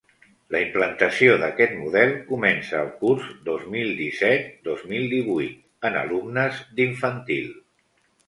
[0.53, 7.53] La implantació d’aquest model comença el curs dos mil disset-dos mil divuit en alumnes d’infantil.